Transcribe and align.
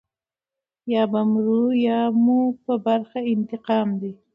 یا 0.93 1.03
به 1.11 1.21
مرو 1.31 1.63
یا 1.87 1.99
مو 2.23 2.39
په 2.63 2.73
برخه 2.85 3.19
انتقام 3.33 3.87
دی. 4.01 4.11